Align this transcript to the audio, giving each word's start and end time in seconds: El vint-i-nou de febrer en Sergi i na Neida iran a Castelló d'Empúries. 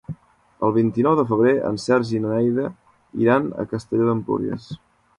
El 0.67 0.71
vint-i-nou 0.77 1.17
de 1.19 1.25
febrer 1.33 1.53
en 1.69 1.77
Sergi 1.85 2.17
i 2.21 2.23
na 2.25 2.33
Neida 2.33 2.67
iran 3.27 3.49
a 3.65 3.71
Castelló 3.75 4.11
d'Empúries. 4.13 4.71